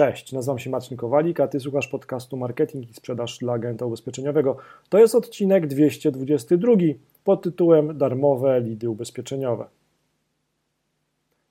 Cześć, 0.00 0.32
nazywam 0.32 0.58
się 0.58 0.70
Marcin 0.70 0.96
Kowalik, 0.96 1.40
a 1.40 1.48
Ty 1.48 1.60
słuchasz 1.60 1.88
podcastu 1.88 2.36
Marketing 2.36 2.90
i 2.90 2.94
Sprzedaż 2.94 3.38
dla 3.38 3.52
Agenta 3.52 3.86
Ubezpieczeniowego. 3.86 4.56
To 4.88 4.98
jest 4.98 5.14
odcinek 5.14 5.66
222 5.66 6.72
pod 7.24 7.42
tytułem 7.42 7.98
Darmowe 7.98 8.60
lidy 8.60 8.90
ubezpieczeniowe. 8.90 9.66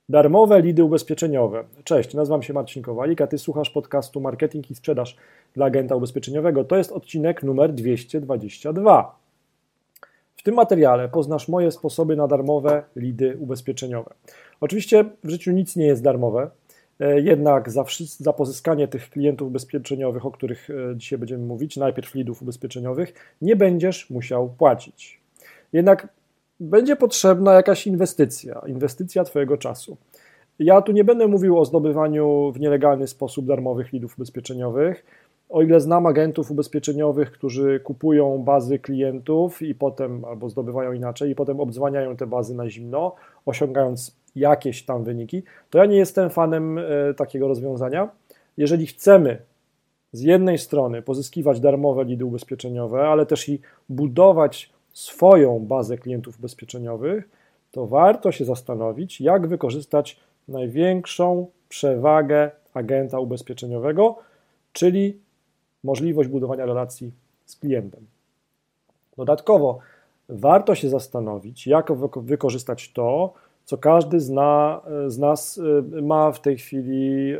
Darmowe 0.10 0.62
lidy 0.62 0.84
ubezpieczeniowe. 0.84 1.64
Cześć, 1.84 2.14
nazywam 2.14 2.44
się 2.44 2.54
Marcin 2.54 2.84
Kowalik, 2.84 3.22
a 3.22 3.28
Ty 3.28 3.38
słuchasz 3.38 3.70
podcastu 3.70 4.22
Marketing 4.22 4.72
i 4.72 4.76
Sprzedaż 4.76 5.16
dla 5.54 5.66
Agenta 5.66 5.96
Ubezpieczeniowego. 5.96 6.64
To 6.64 6.76
jest 6.76 6.92
odcinek 6.92 7.44
numer 7.44 7.74
222. 7.74 9.20
W 10.36 10.44
tym 10.44 10.56
materiale 10.56 11.10
poznasz 11.10 11.48
moje 11.48 11.72
sposoby 11.72 12.16
na 12.16 12.28
darmowe 12.28 12.84
lidy 12.96 13.38
ubezpieczeniowe. 13.40 14.14
Oczywiście 14.62 15.06
w 15.24 15.30
życiu 15.30 15.52
nic 15.52 15.76
nie 15.76 15.86
jest 15.86 16.04
darmowe, 16.04 16.50
jednak 17.00 17.72
za, 17.72 17.86
za, 18.20 18.34
pozyskanie 18.34 18.88
tych 18.88 19.10
klientów 19.10 19.48
ubezpieczeniowych, 19.48 20.26
o 20.26 20.32
których 20.32 20.70
e, 20.70 20.74
dzisiaj 20.96 21.20
będziemy 21.20 21.46
mówić, 21.46 21.78
najpierw 21.78 22.16
lidów 22.16 22.42
ubezpieczeniowych, 22.42 23.14
nie 23.42 23.56
będziesz 23.56 24.10
musiał 24.10 24.50
płacić. 24.50 25.22
Jednak 25.74 26.08
będzie 26.60 26.96
potrzebna 26.96 27.54
jakaś 27.54 27.88
inwestycja, 27.88 28.62
inwestycja 28.68 29.24
Twojego 29.24 29.58
czasu. 29.58 29.98
Ja 30.60 30.82
tu 30.82 30.92
nie 30.92 31.04
będę 31.04 31.28
mówił 31.28 31.60
o 31.60 31.66
zdobywaniu 31.66 32.52
w 32.56 32.60
nielegalny 32.60 33.08
sposób 33.08 33.46
darmowych 33.46 33.94
lidów 33.94 34.18
ubezpieczeniowych. 34.18 35.06
O 35.50 35.62
ile 35.62 35.80
znam 35.80 36.06
agentów 36.06 36.52
ubezpieczeniowych, 36.52 37.32
którzy 37.32 37.80
kupują 37.80 38.38
bazy 38.38 38.80
klientów 38.80 39.62
i 39.62 39.76
potem, 39.76 40.26
albo 40.26 40.50
zdobywają 40.50 40.94
inaczej, 40.94 41.32
i 41.32 41.36
potem 41.36 41.60
obdzwaniają 41.60 42.16
te 42.16 42.28
bazy 42.28 42.56
na 42.56 42.70
zimno, 42.70 43.16
osiągając 43.46 44.19
jakieś 44.40 44.84
tam 44.84 45.04
wyniki, 45.04 45.44
to 45.70 45.78
ja 45.78 45.86
nie 45.86 45.98
jestem 45.98 46.30
fanem 46.30 46.78
e, 46.78 46.84
takiego 47.14 47.48
rozwiązania. 47.48 48.10
Jeżeli 48.58 48.88
chcemy 48.88 49.38
z 50.12 50.22
jednej 50.22 50.58
strony 50.58 51.02
pozyskiwać 51.02 51.60
darmowe 51.60 52.04
lidy 52.04 52.26
ubezpieczeniowe, 52.26 53.08
ale 53.08 53.26
też 53.26 53.50
i 53.50 53.60
budować 53.90 54.70
swoją 54.94 55.60
bazę 55.60 55.98
klientów 55.98 56.40
ubezpieczeniowych, 56.40 57.30
to 57.72 57.88
warto 57.88 58.32
się 58.32 58.46
zastanowić, 58.46 59.22
jak 59.22 59.48
wykorzystać 59.48 60.20
największą 60.48 61.48
przewagę 61.70 62.52
agenta 62.74 63.20
ubezpieczeniowego, 63.20 64.18
czyli 64.74 65.18
możliwość 65.84 66.30
budowania 66.30 66.66
relacji 66.66 67.12
z 67.46 67.56
klientem. 67.56 68.06
Dodatkowo 69.18 69.80
warto 70.30 70.76
się 70.76 70.90
zastanowić, 70.90 71.68
jak 71.68 71.92
wykorzystać 72.16 72.92
to, 72.92 73.34
co 73.70 73.78
każdy 73.78 74.20
zna, 74.20 74.82
z 75.08 75.18
nas 75.18 75.60
e, 75.98 76.02
ma 76.02 76.32
w 76.32 76.42
tej 76.42 76.58
chwili 76.58 77.34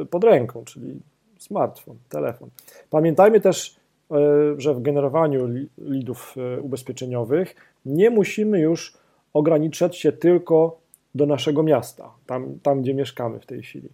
e, 0.00 0.04
pod 0.06 0.24
ręką, 0.24 0.64
czyli 0.64 1.00
smartfon, 1.38 1.96
telefon. 2.08 2.48
Pamiętajmy 2.90 3.40
też, 3.40 3.76
e, 4.10 4.16
że 4.58 4.74
w 4.74 4.82
generowaniu 4.82 5.48
lidów 5.78 6.36
ubezpieczeniowych 6.62 7.54
nie 7.86 8.10
musimy 8.10 8.60
już 8.60 8.94
ograniczać 9.32 9.96
się 9.96 10.12
tylko 10.12 10.78
do 11.14 11.26
naszego 11.26 11.62
miasta, 11.62 12.10
tam, 12.26 12.58
tam 12.62 12.82
gdzie 12.82 12.94
mieszkamy 12.94 13.40
w 13.40 13.46
tej 13.46 13.62
chwili. 13.62 13.88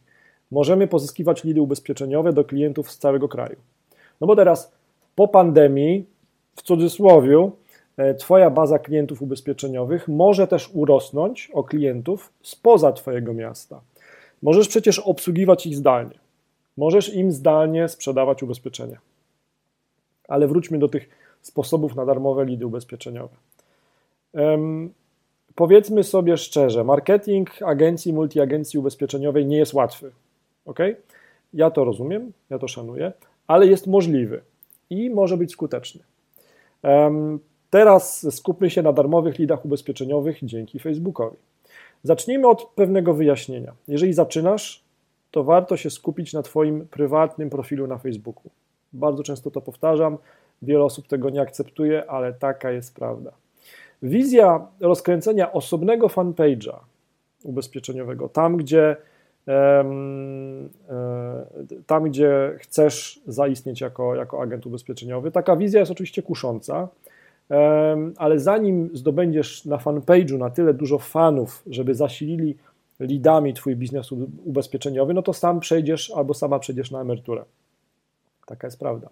Możemy 0.51 0.87
pozyskiwać 0.89 1.45
lidy 1.45 1.61
ubezpieczeniowe 1.61 2.33
do 2.33 2.45
klientów 2.45 2.91
z 2.91 2.99
całego 2.99 3.29
kraju. 3.29 3.57
No 4.21 4.27
bo 4.27 4.37
teraz 4.37 4.73
po 5.15 5.29
pandemii, 5.29 6.07
w 6.57 6.63
cudzysłowie, 6.63 7.51
twoja 8.19 8.51
baza 8.51 8.79
klientów 8.79 9.23
ubezpieczeniowych 9.23 10.09
może 10.09 10.47
też 10.47 10.71
urosnąć 10.73 11.51
o 11.53 11.65
klientów 11.65 12.33
spoza 12.43 12.93
Twojego 12.93 13.35
miasta. 13.35 13.81
Możesz 14.43 14.69
przecież 14.69 14.99
obsługiwać 14.99 15.67
ich 15.67 15.77
zdalnie. 15.77 16.19
Możesz 16.77 17.15
im 17.15 17.33
zdalnie 17.33 17.89
sprzedawać 17.89 18.43
ubezpieczenia. 18.43 18.99
Ale 20.29 20.49
wróćmy 20.49 20.79
do 20.79 20.89
tych 20.89 21.09
sposobów 21.43 21.97
na 21.97 22.07
darmowe 22.07 22.45
lidy 22.45 22.67
ubezpieczeniowe. 22.67 23.37
Um, 24.33 24.93
powiedzmy 25.55 26.05
sobie 26.05 26.37
szczerze, 26.37 26.85
marketing 26.85 27.63
agencji, 27.63 28.13
multiagencji 28.13 28.79
ubezpieczeniowej 28.79 29.47
nie 29.47 29.57
jest 29.57 29.75
łatwy. 29.75 30.11
Ok? 30.67 30.79
Ja 31.55 31.71
to 31.71 31.85
rozumiem, 31.85 32.33
ja 32.51 32.59
to 32.59 32.69
szanuję, 32.69 33.13
ale 33.47 33.67
jest 33.67 33.87
możliwy 33.87 34.41
i 34.91 35.11
może 35.11 35.37
być 35.37 35.53
skuteczny. 35.53 36.01
Um, 36.83 37.41
Teraz 37.71 38.35
skupmy 38.35 38.71
się 38.71 38.83
na 38.83 38.93
darmowych 38.93 39.39
lidach 39.39 39.65
ubezpieczeniowych 39.65 40.39
dzięki 40.43 40.79
Facebookowi. 40.79 41.37
Zacznijmy 42.03 42.49
od 42.49 42.65
pewnego 42.75 43.15
wyjaśnienia. 43.15 43.73
Jeżeli 43.89 44.13
zaczynasz, 44.13 44.85
to 45.31 45.45
warto 45.45 45.77
się 45.77 45.91
skupić 45.91 46.33
na 46.33 46.43
Twoim 46.43 46.87
prywatnym 46.87 47.51
profilu 47.51 47.87
na 47.87 47.99
Facebooku. 47.99 48.51
Bardzo 48.93 49.23
często 49.23 49.51
to 49.51 49.61
powtarzam, 49.61 50.19
wiele 50.63 50.85
osób 50.85 51.09
tego 51.09 51.31
nie 51.31 51.41
akceptuje, 51.41 52.11
ale 52.11 52.33
taka 52.33 52.71
jest 52.71 52.95
prawda. 52.95 53.33
Wizja 54.03 54.67
rozkręcenia 54.81 55.53
osobnego 55.53 56.07
fanpage'a 56.07 56.77
ubezpieczeniowego, 57.43 58.29
tam 58.29 58.57
gdzie, 58.57 58.97
e, 59.49 59.85
tam 61.87 62.05
gdzie 62.05 62.55
chcesz 62.59 63.21
zaistnieć 63.27 63.81
jako, 63.81 64.15
jako 64.15 64.43
agent 64.43 64.67
ubezpieczeniowy, 64.67 65.31
taka 65.31 65.57
wizja 65.57 65.81
jest 65.81 65.93
oczywiście 65.93 66.23
kusząca 66.23 66.89
ale 68.17 68.39
zanim 68.39 68.91
zdobędziesz 68.93 69.65
na 69.65 69.77
fanpage'u 69.77 70.39
na 70.39 70.51
tyle 70.51 70.75
dużo 70.75 70.99
fanów, 70.99 71.63
żeby 71.67 71.95
zasilili 71.95 72.57
lidami 73.01 73.55
twój 73.55 73.77
biznes 73.77 74.13
ubezpieczeniowy, 74.45 75.15
no 75.15 75.23
to 75.23 75.33
sam 75.33 75.61
przejdziesz 75.61 76.11
albo 76.11 76.35
sama 76.35 76.59
przejdziesz 76.59 76.91
na 76.91 77.01
emeryturę. 77.01 77.45
Taka 78.47 78.67
jest 78.67 78.79
prawda. 78.79 79.09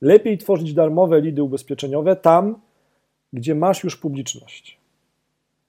Lepiej 0.00 0.38
tworzyć 0.38 0.74
darmowe 0.74 1.20
lidy 1.20 1.42
ubezpieczeniowe 1.42 2.16
tam, 2.16 2.60
gdzie 3.32 3.54
masz 3.54 3.84
już 3.84 3.96
publiczność. 3.96 4.78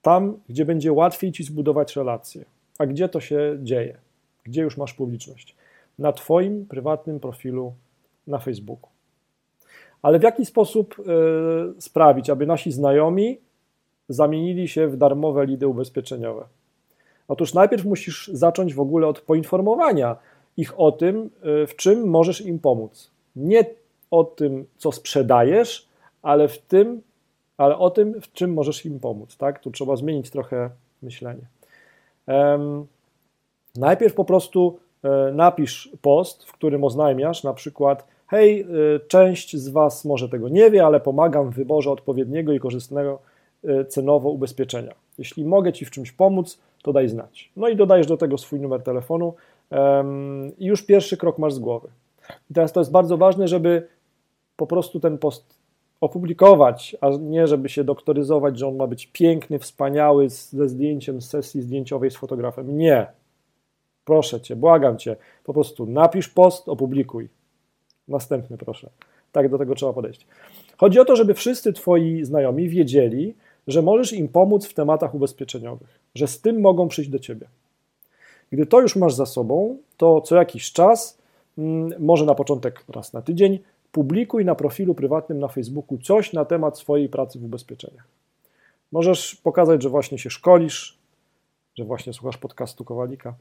Tam, 0.01 0.37
gdzie 0.49 0.65
będzie 0.65 0.93
łatwiej 0.93 1.31
ci 1.31 1.43
zbudować 1.43 1.95
relacje. 1.95 2.45
A 2.79 2.85
gdzie 2.85 3.09
to 3.09 3.19
się 3.19 3.57
dzieje? 3.63 3.97
Gdzie 4.43 4.61
już 4.61 4.77
masz 4.77 4.93
publiczność? 4.93 5.55
Na 5.99 6.13
Twoim 6.13 6.65
prywatnym 6.65 7.19
profilu 7.19 7.73
na 8.27 8.39
Facebooku 8.39 8.94
ale 10.05 10.19
w 10.19 10.23
jaki 10.23 10.45
sposób 10.45 10.95
e, 10.99 11.81
sprawić, 11.81 12.29
aby 12.29 12.45
nasi 12.45 12.71
znajomi 12.71 13.37
zamienili 14.09 14.67
się 14.67 14.87
w 14.87 14.97
darmowe 14.97 15.45
lidy 15.45 15.67
ubezpieczeniowe? 15.67 16.45
Otóż 17.27 17.53
najpierw 17.53 17.85
musisz 17.85 18.27
zacząć 18.27 18.73
w 18.73 18.79
ogóle 18.79 19.07
od 19.07 19.21
poinformowania 19.21 20.15
ich 20.57 20.79
o 20.79 20.91
tym, 20.91 21.29
e, 21.41 21.67
w 21.67 21.75
czym 21.75 22.09
możesz 22.09 22.41
im 22.41 22.59
pomóc. 22.59 23.11
Nie 23.35 23.65
o 24.11 24.23
tym, 24.23 24.65
co 24.77 24.91
sprzedajesz, 24.91 25.87
ale 26.21 26.47
w 26.47 26.57
tym, 26.57 27.01
ale 27.57 27.77
o 27.77 27.89
tym, 27.89 28.21
w 28.21 28.31
czym 28.33 28.53
możesz 28.53 28.85
im 28.85 28.99
pomóc. 28.99 29.37
Tak? 29.37 29.59
Tu 29.59 29.71
trzeba 29.71 29.95
zmienić 29.95 30.29
trochę 30.29 30.69
myślenie. 31.01 31.47
Um, 32.27 32.87
najpierw 33.75 34.13
po 34.13 34.25
prostu 34.25 34.79
e, 35.03 35.31
napisz 35.31 35.89
post, 36.01 36.43
w 36.43 36.51
którym 36.51 36.83
oznajmiasz 36.83 37.43
na 37.43 37.53
przykład, 37.53 38.14
hej, 38.27 38.61
y, 38.95 38.99
część 39.07 39.57
z 39.57 39.69
Was 39.69 40.05
może 40.05 40.29
tego 40.29 40.49
nie 40.49 40.71
wie, 40.71 40.85
ale 40.85 40.99
pomagam 40.99 41.49
w 41.49 41.55
wyborze 41.55 41.91
odpowiedniego 41.91 42.53
i 42.53 42.59
korzystnego 42.59 43.19
y, 43.65 43.85
cenowo 43.85 44.29
ubezpieczenia. 44.29 44.93
Jeśli 45.17 45.45
mogę 45.45 45.73
Ci 45.73 45.85
w 45.85 45.91
czymś 45.91 46.11
pomóc, 46.11 46.59
to 46.83 46.93
daj 46.93 47.09
znać. 47.09 47.51
No 47.57 47.67
i 47.67 47.75
dodajesz 47.75 48.07
do 48.07 48.17
tego 48.17 48.37
swój 48.37 48.59
numer 48.59 48.83
telefonu 48.83 49.33
i 50.57 50.65
już 50.65 50.85
pierwszy 50.85 51.17
krok 51.17 51.37
masz 51.37 51.53
z 51.53 51.59
głowy. 51.59 51.87
I 52.51 52.53
teraz 52.53 52.73
to 52.73 52.79
jest 52.79 52.91
bardzo 52.91 53.17
ważne, 53.17 53.47
żeby 53.47 53.87
po 54.55 54.67
prostu 54.67 54.99
ten 54.99 55.17
post 55.17 55.55
opublikować, 56.01 56.95
a 57.01 57.09
nie 57.09 57.47
żeby 57.47 57.69
się 57.69 57.83
doktoryzować, 57.83 58.59
że 58.59 58.67
on 58.67 58.75
ma 58.75 58.87
być 58.87 59.07
piękny, 59.07 59.59
wspaniały, 59.59 60.29
ze 60.29 60.69
zdjęciem 60.69 61.21
z 61.21 61.29
sesji 61.29 61.61
zdjęciowej 61.61 62.11
z 62.11 62.15
fotografem. 62.15 62.77
Nie. 62.77 63.07
Proszę 64.05 64.41
Cię, 64.41 64.55
błagam 64.55 64.97
Cię, 64.97 65.15
po 65.43 65.53
prostu 65.53 65.85
napisz 65.85 66.29
post, 66.29 66.69
opublikuj. 66.69 67.29
Następny, 68.07 68.57
proszę. 68.57 68.89
Tak 69.31 69.49
do 69.49 69.57
tego 69.57 69.75
trzeba 69.75 69.93
podejść. 69.93 70.27
Chodzi 70.77 70.99
o 70.99 71.05
to, 71.05 71.15
żeby 71.15 71.33
wszyscy 71.33 71.73
Twoi 71.73 72.23
znajomi 72.23 72.69
wiedzieli, 72.69 73.35
że 73.67 73.81
możesz 73.81 74.13
im 74.13 74.27
pomóc 74.27 74.65
w 74.65 74.73
tematach 74.73 75.15
ubezpieczeniowych, 75.15 75.99
że 76.15 76.27
z 76.27 76.41
tym 76.41 76.61
mogą 76.61 76.87
przyjść 76.87 77.09
do 77.09 77.19
Ciebie. 77.19 77.47
Gdy 78.51 78.65
to 78.65 78.81
już 78.81 78.95
masz 78.95 79.13
za 79.13 79.25
sobą, 79.25 79.77
to 79.97 80.21
co 80.21 80.35
jakiś 80.35 80.71
czas, 80.71 81.17
mm, 81.57 81.93
może 81.99 82.25
na 82.25 82.35
początek 82.35 82.83
raz 82.89 83.13
na 83.13 83.21
tydzień, 83.21 83.59
publikuj 83.91 84.45
na 84.45 84.55
profilu 84.55 84.95
prywatnym 84.95 85.39
na 85.39 85.47
Facebooku 85.47 85.97
coś 85.97 86.33
na 86.33 86.45
temat 86.45 86.79
swojej 86.79 87.09
pracy 87.09 87.39
w 87.39 87.43
ubezpieczeniach. 87.43 88.07
Możesz 88.91 89.35
pokazać, 89.35 89.83
że 89.83 89.89
właśnie 89.89 90.19
się 90.19 90.29
szkolisz, 90.29 90.97
że 91.75 91.83
właśnie 91.83 92.13
słuchasz 92.13 92.37
podcastu 92.37 92.83
Kowalika, 92.83 93.33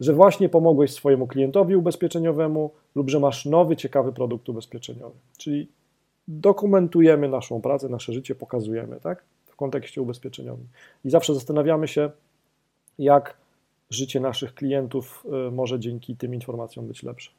że 0.00 0.12
właśnie 0.12 0.48
pomogłeś 0.48 0.92
swojemu 0.92 1.26
klientowi 1.26 1.76
ubezpieczeniowemu 1.76 2.70
lub 2.94 3.10
że 3.10 3.20
masz 3.20 3.44
nowy, 3.46 3.76
ciekawy 3.76 4.12
produkt 4.12 4.48
ubezpieczeniowy. 4.48 5.16
Czyli 5.38 5.68
dokumentujemy 6.28 7.28
naszą 7.28 7.60
pracę, 7.60 7.88
nasze 7.88 8.12
życie, 8.12 8.34
pokazujemy, 8.34 9.00
tak? 9.00 9.24
W 9.46 9.56
kontekście 9.56 10.02
ubezpieczeniowym. 10.02 10.66
I 11.04 11.10
zawsze 11.10 11.34
zastanawiamy 11.34 11.88
się, 11.88 12.10
jak 12.98 13.36
życie 13.90 14.20
naszych 14.20 14.54
klientów 14.54 15.24
może 15.52 15.80
dzięki 15.80 16.16
tym 16.16 16.34
informacjom 16.34 16.86
być 16.86 17.02
lepsze. 17.02 17.30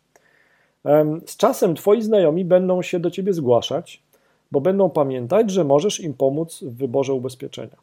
Z 1.25 1.38
czasem 1.38 1.75
Twoi 1.75 2.01
znajomi 2.01 2.45
będą 2.45 2.81
się 2.81 3.00
do 3.00 3.12
Ciebie 3.12 3.33
zgłaszać, 3.33 4.04
bo 4.51 4.62
będą 4.62 4.89
pamiętać, 4.89 5.51
że 5.51 5.63
możesz 5.63 6.00
im 6.00 6.13
pomóc 6.13 6.63
w 6.63 6.77
wyborze 6.77 7.13
ubezpieczenia. 7.13 7.77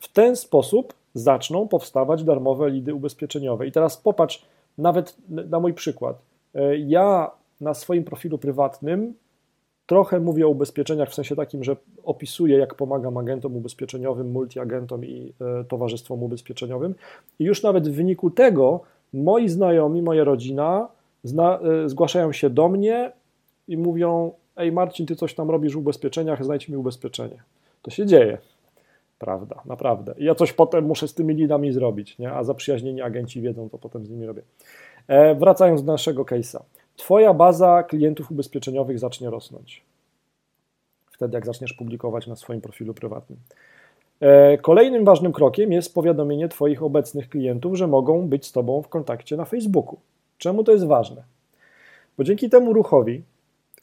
W 0.00 0.08
ten 0.12 0.36
sposób 0.36 0.94
zaczną 1.18 1.68
powstawać 1.68 2.24
darmowe 2.24 2.70
lidy 2.70 2.94
ubezpieczeniowe. 2.94 3.66
I 3.66 3.72
teraz 3.72 3.96
popatrz 3.96 4.46
nawet 4.78 5.16
na 5.28 5.60
mój 5.60 5.74
przykład. 5.74 6.22
E, 6.54 6.76
ja 6.78 7.30
na 7.60 7.74
swoim 7.74 8.04
profilu 8.04 8.38
prywatnym 8.38 9.14
trochę 9.86 10.20
mówię 10.20 10.46
o 10.46 10.50
ubezpieczeniach 10.50 11.10
w 11.10 11.14
sensie 11.14 11.36
takim, 11.36 11.64
że 11.64 11.76
opisuję, 12.04 12.58
jak 12.58 12.74
pomagam 12.74 13.16
agentom 13.16 13.56
ubezpieczeniowym, 13.56 14.30
multiagentom 14.30 15.04
i 15.04 15.32
e, 15.40 15.64
towarzystwom 15.64 16.22
ubezpieczeniowym. 16.22 16.94
I 17.38 17.44
już 17.44 17.62
nawet 17.62 17.88
w 17.88 17.92
wyniku 17.92 18.30
tego 18.30 18.80
moi 19.12 19.48
znajomi, 19.48 20.02
moja 20.02 20.24
rodzina 20.24 20.88
zna, 21.24 21.58
e, 21.84 21.88
zgłaszają 21.88 22.32
się 22.32 22.50
do 22.50 22.68
mnie 22.68 23.12
i 23.68 23.76
mówią: 23.76 24.32
Ej, 24.56 24.72
Marcin, 24.72 25.06
ty 25.06 25.16
coś 25.16 25.34
tam 25.34 25.50
robisz 25.50 25.74
w 25.74 25.78
ubezpieczeniach, 25.78 26.44
znajdź 26.44 26.68
mi 26.68 26.76
ubezpieczenie. 26.76 27.42
To 27.82 27.90
się 27.90 28.06
dzieje. 28.06 28.38
Prawda, 29.18 29.62
naprawdę. 29.64 30.14
Ja 30.18 30.34
coś 30.34 30.52
potem 30.52 30.84
muszę 30.84 31.08
z 31.08 31.14
tymi 31.14 31.34
lidami 31.34 31.72
zrobić, 31.72 32.18
nie? 32.18 32.32
a 32.32 32.44
zaprzyjaźnieni 32.44 33.02
agenci 33.02 33.40
wiedzą, 33.40 33.68
to 33.68 33.78
potem 33.78 34.06
z 34.06 34.10
nimi 34.10 34.26
robię. 34.26 34.42
E, 35.08 35.34
wracając 35.34 35.82
do 35.82 35.92
naszego 35.92 36.24
case'a. 36.24 36.60
Twoja 36.96 37.34
baza 37.34 37.82
klientów 37.82 38.30
ubezpieczeniowych 38.30 38.98
zacznie 38.98 39.30
rosnąć. 39.30 39.84
Wtedy, 41.10 41.34
jak 41.34 41.46
zaczniesz 41.46 41.72
publikować 41.72 42.26
na 42.26 42.36
swoim 42.36 42.60
profilu 42.60 42.94
prywatnym. 42.94 43.38
E, 44.20 44.58
kolejnym 44.58 45.04
ważnym 45.04 45.32
krokiem 45.32 45.72
jest 45.72 45.94
powiadomienie 45.94 46.48
Twoich 46.48 46.82
obecnych 46.82 47.28
klientów, 47.28 47.76
że 47.76 47.86
mogą 47.86 48.28
być 48.28 48.46
z 48.46 48.52
Tobą 48.52 48.82
w 48.82 48.88
kontakcie 48.88 49.36
na 49.36 49.44
Facebooku. 49.44 49.98
Czemu 50.38 50.64
to 50.64 50.72
jest 50.72 50.86
ważne? 50.86 51.22
Bo 52.18 52.24
dzięki 52.24 52.50
temu 52.50 52.72
ruchowi 52.72 53.22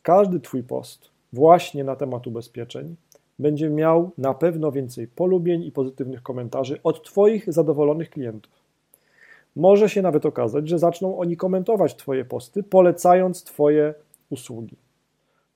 każdy 0.04 0.40
Twój 0.40 0.64
post 0.64 1.10
właśnie 1.34 1.84
na 1.84 1.96
temat 1.96 2.28
ubezpieczeń 2.28 2.96
będzie 3.40 3.70
miał 3.70 4.12
na 4.18 4.34
pewno 4.34 4.72
więcej 4.72 5.08
polubień 5.08 5.64
i 5.64 5.72
pozytywnych 5.72 6.24
komentarzy 6.24 6.80
od 6.84 7.04
Twoich 7.04 7.54
zadowolonych 7.54 8.10
klientów. 8.10 8.52
Może 9.56 9.90
się 9.90 10.02
nawet 10.02 10.26
okazać, 10.26 10.70
że 10.70 10.80
zaczną 10.80 11.18
oni 11.20 11.38
komentować 11.38 11.96
Twoje 11.96 12.26
posty, 12.26 12.64
polecając 12.64 13.44
Twoje 13.44 13.94
usługi. 14.30 14.76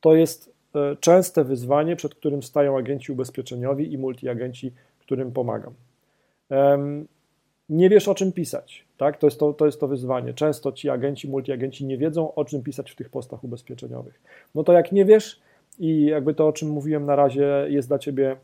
To 0.02 0.16
jest 0.16 0.54
e, 0.76 0.96
częste 1.00 1.44
wyzwanie, 1.44 1.96
przed 1.96 2.16
którym 2.16 2.44
stają 2.44 2.78
agenci 2.78 3.12
ubezpieczeniowi 3.12 3.94
i 3.94 3.98
multiagenci, 3.98 4.74
którym 5.00 5.32
pomagam. 5.32 5.74
Nie 7.70 7.90
wiesz 7.90 8.08
o 8.08 8.16
czym 8.16 8.32
pisać, 8.32 8.86
tak? 8.98 9.18
To 9.18 9.28
jest 9.28 9.40
to, 9.40 9.54
to 9.54 9.66
jest 9.66 9.80
to 9.80 9.88
wyzwanie. 9.88 10.34
Często 10.34 10.72
ci 10.72 10.90
agenci, 10.90 11.30
multiagenci 11.30 11.86
nie 11.86 11.98
wiedzą 11.98 12.34
o 12.34 12.46
czym 12.46 12.64
pisać 12.64 12.92
w 12.92 12.96
tych 12.96 13.10
postach 13.10 13.44
ubezpieczeniowych. 13.44 14.22
No 14.56 14.64
to 14.64 14.74
jak 14.74 14.92
nie 14.92 15.06
wiesz, 15.06 15.42
i 15.80 16.06
jakby 16.06 16.34
to, 16.34 16.48
o 16.48 16.54
czym 16.54 16.70
mówiłem 16.70 17.06
na 17.06 17.16
razie, 17.16 17.66
jest 17.70 17.88
dla 17.88 18.00
Ciebie 18.00 18.38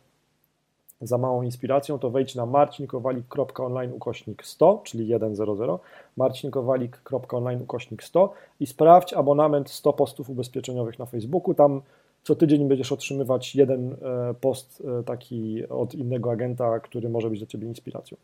za 1.01 1.18
małą 1.18 1.41
inspiracją, 1.41 2.00
to 2.00 2.09
wejdź 2.09 2.35
na 2.35 2.45
marcinkowalik.online 2.45 3.94
ukośnik 3.94 4.45
100, 4.45 4.81
czyli 4.83 5.13
100, 5.33 5.80
marcinkowalik.online 6.18 7.62
ukośnik 7.62 8.03
100 8.03 8.33
i 8.59 8.68
sprawdź 8.68 9.13
abonament 9.13 9.69
100 9.69 9.94
postów 9.94 10.30
ubezpieczeniowych 10.30 11.00
na 11.00 11.06
Facebooku. 11.06 11.53
Tam 11.53 11.81
co 12.24 12.35
tydzień 12.35 12.68
będziesz 12.68 12.91
otrzymywać 12.91 13.56
jeden 13.56 13.94
e, 13.94 14.33
post 14.41 14.83
e, 15.00 15.03
taki 15.03 15.68
od 15.68 15.94
innego 15.94 16.31
agenta, 16.31 16.80
który 16.80 17.09
może 17.09 17.30
być 17.30 17.39
dla 17.39 17.47
Ciebie 17.47 17.68
inspiracją. 17.68 18.18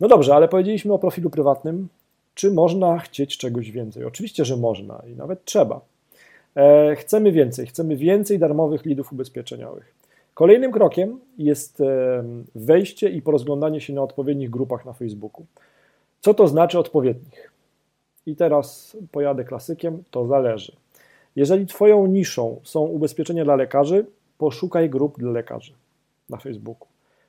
No 0.00 0.08
dobrze, 0.08 0.34
ale 0.34 0.48
powiedzieliśmy 0.48 0.92
o 0.92 0.98
profilu 0.98 1.30
prywatnym. 1.30 1.88
Czy 2.34 2.50
można 2.50 2.98
chcieć 2.98 3.38
czegoś 3.38 3.70
więcej? 3.70 4.04
Oczywiście, 4.04 4.44
że 4.44 4.56
można 4.56 5.02
i 5.12 5.16
nawet 5.16 5.44
trzeba. 5.44 5.80
E, 6.56 6.96
chcemy 6.96 7.32
więcej, 7.32 7.66
chcemy 7.66 7.96
więcej 7.96 8.38
darmowych 8.38 8.84
lidów 8.84 9.12
ubezpieczeniowych. 9.12 9.94
Kolejnym 10.34 10.72
krokiem 10.72 11.20
jest 11.38 11.80
e, 11.80 12.24
wejście 12.54 13.08
i 13.08 13.22
porozglądanie 13.22 13.80
się 13.80 13.92
na 13.92 14.02
odpowiednich 14.02 14.50
grupach 14.50 14.84
na 14.84 14.92
Facebooku. 14.92 15.46
Co 16.20 16.34
to 16.34 16.48
znaczy 16.48 16.78
odpowiednich? 16.78 17.52
I 18.26 18.36
teraz 18.36 18.96
pojadę 19.12 19.44
klasykiem, 19.44 20.02
to 20.10 20.26
zależy. 20.26 20.72
Jeżeli 21.36 21.66
Twoją 21.66 22.06
niszą 22.06 22.60
są 22.64 22.80
ubezpieczenia 22.80 23.44
dla 23.44 23.56
lekarzy, 23.56 24.06
poszukaj 24.38 24.90
grup 24.90 25.18
dla 25.18 25.30
lekarzy 25.30 25.72
na 26.30 26.36
Facebooku. 26.36 26.88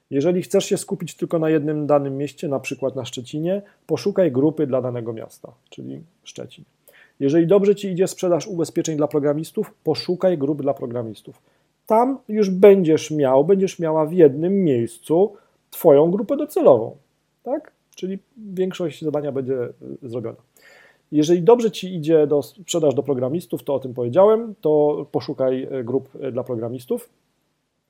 Jeżeli 0.10 0.42
chcesz 0.42 0.66
się 0.66 0.78
skupić 0.78 1.16
tylko 1.16 1.40
na 1.40 1.50
jednym 1.50 1.88
danym 1.88 2.18
mieście, 2.18 2.48
na 2.48 2.60
przykład 2.60 2.96
na 2.96 3.06
Szczecinie, 3.06 3.62
poszukaj 3.88 4.31
grupy 4.31 4.68
dla 4.68 4.81
danego 4.81 5.14
miasta, 5.14 5.52
czyli 5.70 6.02
Szczecin. 6.24 6.64
Jeżeli 7.19 7.48
dobrze 7.48 7.75
Ci 7.75 7.88
idzie 7.88 8.07
sprzedaż 8.07 8.48
ubezpieczeń 8.48 8.98
dla 8.98 9.07
programistów, 9.07 9.74
poszukaj 9.83 10.38
grup 10.38 10.62
dla 10.62 10.74
programistów. 10.74 11.42
Tam 11.88 12.18
już 12.27 12.50
będziesz 12.50 13.12
miał, 13.12 13.45
będziesz 13.45 13.80
miała 13.80 14.06
w 14.06 14.13
jednym 14.13 14.63
miejscu 14.63 15.33
Twoją 15.69 16.12
grupę 16.12 16.38
docelową. 16.38 16.95
Tak? 17.44 17.71
Czyli 17.95 18.19
większość 18.38 19.01
zadania 19.01 19.31
będzie 19.31 19.54
y, 19.54 19.74
zrobiona. 20.10 20.38
Jeżeli 21.12 21.42
dobrze 21.42 21.71
Ci 21.71 21.95
idzie 21.95 22.27
do 22.27 22.42
sprzedaż 22.42 22.95
do 22.95 23.04
programistów, 23.04 23.63
to 23.63 23.74
o 23.75 23.80
tym 23.80 23.94
powiedziałem, 23.94 24.56
to 24.62 25.06
poszukaj 25.12 25.68
y, 25.80 25.83
grup 25.83 26.10
y, 26.15 26.31
dla 26.31 26.44
programistów. 26.44 27.10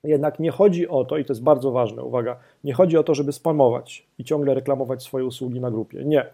Jednak 0.04 0.40
nie 0.40 0.52
chodzi 0.52 0.88
o 0.88 1.06
to, 1.06 1.18
i 1.18 1.26
to 1.26 1.34
jest 1.34 1.44
bardzo 1.44 1.72
ważne, 1.72 2.04
uwaga, 2.04 2.40
nie 2.64 2.74
chodzi 2.74 2.98
o 2.98 3.04
to, 3.04 3.16
żeby 3.16 3.32
spamować 3.32 4.08
i 4.20 4.24
ciągle 4.24 4.54
reklamować 4.54 5.04
swoje 5.04 5.26
usługi 5.26 5.60
na 5.60 5.72
grupie. 5.72 6.06
Nie 6.06 6.26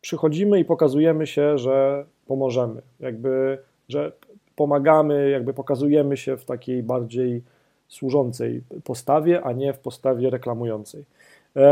przychodzimy 0.00 0.60
i 0.60 0.64
pokazujemy 0.64 1.26
się, 1.26 1.58
że 1.58 2.04
pomożemy, 2.26 2.82
jakby, 3.00 3.58
że 3.88 4.12
pomagamy, 4.56 5.30
jakby 5.30 5.54
pokazujemy 5.54 6.16
się 6.16 6.36
w 6.36 6.44
takiej 6.44 6.82
bardziej 6.82 7.42
służącej 7.88 8.62
postawie, 8.84 9.42
a 9.42 9.52
nie 9.52 9.72
w 9.72 9.78
postawie 9.78 10.30
reklamującej. 10.30 11.04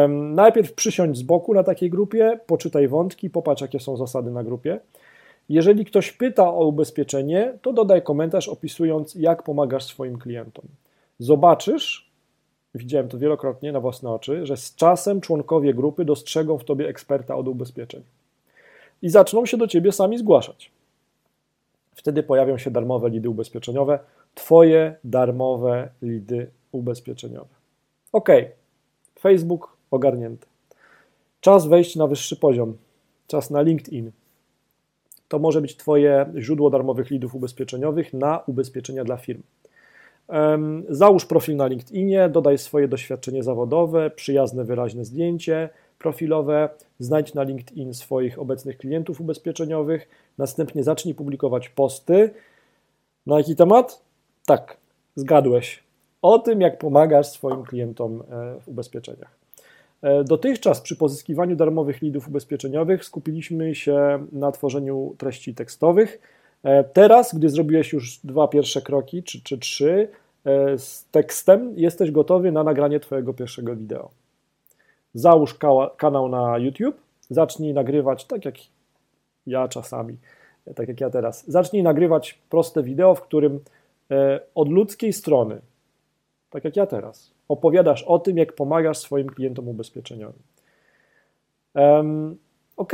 Najpierw 0.08 0.72
przysiądź 0.72 1.18
z 1.18 1.22
boku 1.22 1.54
na 1.54 1.62
takiej 1.62 1.90
grupie, 1.90 2.40
poczytaj 2.46 2.88
wątki, 2.88 3.30
popatrz, 3.30 3.62
jakie 3.62 3.80
są 3.80 3.96
zasady 3.96 4.30
na 4.30 4.44
grupie. 4.44 4.80
Jeżeli 5.48 5.84
ktoś 5.84 6.12
pyta 6.12 6.54
o 6.54 6.66
ubezpieczenie, 6.66 7.58
to 7.62 7.72
dodaj 7.72 8.02
komentarz 8.02 8.48
opisując, 8.48 9.14
jak 9.14 9.42
pomagasz 9.42 9.84
swoim 9.84 10.18
klientom. 10.18 10.64
Zobaczysz, 11.18 12.10
widziałem 12.74 13.08
to 13.08 13.18
wielokrotnie 13.18 13.72
na 13.72 13.80
własne 13.80 14.10
oczy, 14.10 14.46
że 14.46 14.56
z 14.56 14.74
czasem 14.74 15.20
członkowie 15.20 15.74
grupy 15.74 16.04
dostrzegą 16.04 16.58
w 16.58 16.64
tobie 16.64 16.88
eksperta 16.88 17.36
od 17.36 17.48
ubezpieczeń 17.48 18.02
i 19.02 19.08
zaczną 19.08 19.46
się 19.46 19.56
do 19.56 19.66
ciebie 19.66 19.92
sami 19.92 20.18
zgłaszać. 20.18 20.70
Wtedy 21.94 22.22
pojawią 22.22 22.58
się 22.58 22.70
darmowe 22.70 23.10
lidy 23.10 23.30
ubezpieczeniowe, 23.30 23.98
twoje 24.34 24.96
darmowe 25.04 25.88
lidy 26.02 26.50
ubezpieczeniowe. 26.72 27.54
Ok, 28.12 28.28
Facebook 29.18 29.76
ogarnięty. 29.90 30.46
Czas 31.40 31.66
wejść 31.66 31.96
na 31.96 32.06
wyższy 32.06 32.36
poziom, 32.36 32.76
czas 33.26 33.50
na 33.50 33.62
LinkedIn. 33.62 34.10
To 35.28 35.38
może 35.38 35.60
być 35.60 35.76
Twoje 35.76 36.32
źródło 36.38 36.70
darmowych 36.70 37.10
lidów 37.10 37.34
ubezpieczeniowych 37.34 38.12
na 38.12 38.42
ubezpieczenia 38.46 39.04
dla 39.04 39.16
firm. 39.16 39.42
Załóż 40.88 41.26
profil 41.26 41.56
na 41.56 41.66
LinkedInie, 41.66 42.28
dodaj 42.28 42.58
swoje 42.58 42.88
doświadczenie 42.88 43.42
zawodowe, 43.42 44.10
przyjazne, 44.10 44.64
wyraźne 44.64 45.04
zdjęcie 45.04 45.68
profilowe, 45.98 46.68
znajdź 46.98 47.34
na 47.34 47.42
LinkedIn 47.42 47.94
swoich 47.94 48.38
obecnych 48.38 48.78
klientów 48.78 49.20
ubezpieczeniowych, 49.20 50.08
następnie 50.38 50.84
zacznij 50.84 51.14
publikować 51.14 51.68
posty. 51.68 52.30
Na 53.26 53.38
jaki 53.38 53.56
temat? 53.56 54.02
Tak, 54.46 54.76
zgadłeś. 55.14 55.82
O 56.22 56.38
tym, 56.38 56.60
jak 56.60 56.78
pomagasz 56.78 57.26
swoim 57.26 57.62
klientom 57.62 58.22
e, 58.30 58.60
w 58.60 58.68
ubezpieczeniach. 58.68 59.36
E, 60.02 60.24
dotychczas 60.24 60.80
przy 60.80 60.96
pozyskiwaniu 60.96 61.56
darmowych 61.56 62.02
lidów 62.02 62.28
ubezpieczeniowych 62.28 63.04
skupiliśmy 63.04 63.74
się 63.74 64.26
na 64.32 64.52
tworzeniu 64.52 65.14
treści 65.18 65.54
tekstowych. 65.54 66.18
E, 66.66 66.84
teraz, 66.84 67.34
gdy 67.34 67.48
zrobiłeś 67.48 67.92
już 67.92 68.18
dwa 68.24 68.48
pierwsze 68.48 68.82
kroki, 68.82 69.22
czy, 69.22 69.42
czy 69.42 69.58
trzy, 69.58 70.08
z 70.76 71.04
tekstem, 71.10 71.72
jesteś 71.76 72.10
gotowy 72.10 72.52
na 72.52 72.64
nagranie 72.64 73.00
Twojego 73.00 73.34
pierwszego 73.34 73.76
wideo. 73.76 74.10
Załóż 75.14 75.58
kanał 75.96 76.28
na 76.28 76.58
YouTube, 76.58 76.96
zacznij 77.30 77.74
nagrywać 77.74 78.24
tak 78.24 78.44
jak 78.44 78.54
ja 79.46 79.68
czasami, 79.68 80.16
tak 80.74 80.88
jak 80.88 81.00
ja 81.00 81.10
teraz. 81.10 81.44
Zacznij 81.48 81.82
nagrywać 81.82 82.38
proste 82.50 82.82
wideo, 82.82 83.14
w 83.14 83.22
którym 83.22 83.60
e, 84.10 84.40
od 84.54 84.68
ludzkiej 84.68 85.12
strony, 85.12 85.60
tak 86.50 86.64
jak 86.64 86.76
ja 86.76 86.86
teraz, 86.86 87.30
opowiadasz 87.48 88.02
o 88.02 88.18
tym, 88.18 88.36
jak 88.36 88.52
pomagasz 88.52 88.98
swoim 88.98 89.26
klientom 89.26 89.68
ubezpieczeniowym. 89.68 90.42
OK, 92.76 92.92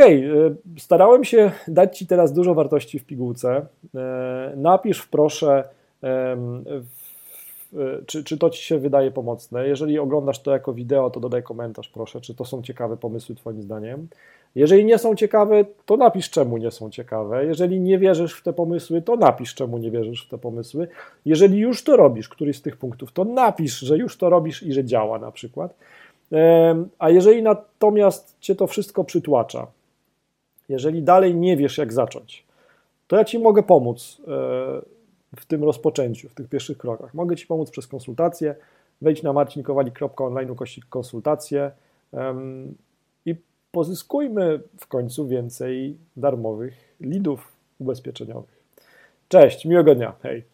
starałem 0.79 1.25
się 1.25 1.51
dać 1.69 1.99
Ci 1.99 2.07
teraz 2.07 2.33
dużo 2.33 2.55
wartości 2.55 2.99
w 2.99 3.05
pigułce. 3.05 3.67
E, 3.95 4.53
napisz 4.57 5.07
proszę 5.07 5.65
czy, 8.07 8.25
czy 8.25 8.39
to 8.39 8.51
Ci 8.51 8.63
się 8.63 8.79
wydaje 8.79 9.11
pomocne. 9.11 9.69
Jeżeli 9.69 9.99
oglądasz 9.99 10.43
to 10.43 10.51
jako 10.51 10.73
wideo, 10.73 11.11
to 11.11 11.21
dodaj 11.21 11.43
komentarz, 11.43 11.89
proszę, 11.89 12.21
czy 12.21 12.35
to 12.35 12.45
są 12.45 12.63
ciekawe 12.63 12.97
pomysły 12.97 13.35
Twoim 13.35 13.63
zdaniem. 13.63 14.09
Jeżeli 14.55 14.85
nie 14.85 14.99
są 14.99 15.15
ciekawe, 15.15 15.65
to 15.87 15.97
napisz, 15.97 16.31
czemu 16.31 16.57
nie 16.57 16.71
są 16.71 16.91
ciekawe. 16.91 17.47
Jeżeli 17.47 17.81
nie 17.81 17.99
wierzysz 17.99 18.35
w 18.35 18.43
te 18.43 18.53
pomysły, 18.53 19.03
to 19.03 19.17
napisz, 19.17 19.55
czemu 19.55 19.79
nie 19.79 19.91
wierzysz 19.91 20.27
w 20.27 20.29
te 20.29 20.39
pomysły. 20.39 20.89
Jeżeli 21.25 21.59
już 21.59 21.85
to 21.85 21.97
robisz, 21.97 22.29
któryś 22.29 22.57
z 22.57 22.63
tych 22.63 22.77
punktów, 22.77 23.13
to 23.13 23.25
napisz, 23.25 23.79
że 23.79 23.99
już 23.99 24.17
to 24.17 24.31
robisz 24.31 24.63
i 24.63 24.73
że 24.73 24.85
działa 24.85 25.19
na 25.19 25.31
przykład. 25.31 25.75
A 26.99 27.11
jeżeli 27.11 27.43
natomiast 27.43 28.37
Cię 28.41 28.55
to 28.55 28.67
wszystko 28.67 29.05
przytłacza, 29.05 29.67
jeżeli 30.69 31.03
dalej 31.03 31.35
nie 31.35 31.57
wiesz, 31.57 31.79
jak 31.79 31.93
zacząć, 31.93 32.47
to 33.07 33.17
ja 33.17 33.25
Ci 33.25 33.39
mogę 33.39 33.63
pomóc 33.63 34.21
e, 34.21 34.25
w 35.37 35.47
tym 35.47 35.65
rozpoczęciu, 35.65 36.29
w 36.29 36.35
tych 36.35 36.49
pierwszych 36.49 36.79
krokach. 36.79 37.15
Mogę 37.15 37.37
Ci 37.37 37.47
pomóc 37.47 37.71
przez 37.71 37.87
konsultację. 37.87 38.55
Wejdź 39.03 39.23
na 39.23 39.33
marcinkowalik.online 39.33 40.51
ukośnik 40.51 40.87
konsultacje 40.89 41.71
i 43.27 43.35
pozyskujmy 43.73 44.61
w 44.81 44.87
końcu 44.87 45.29
więcej 45.29 45.97
darmowych 46.17 46.95
lidów 47.01 47.53
ubezpieczeniowych. 47.79 48.63
Cześć, 49.29 49.65
miłego 49.65 49.95
dnia, 49.95 50.13
hej! 50.23 50.52